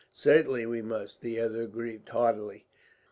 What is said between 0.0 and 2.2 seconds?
"Certainly we must," the other agreed